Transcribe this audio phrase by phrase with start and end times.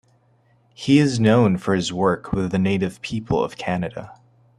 [0.73, 4.19] He is known for his work with the native people of Canada.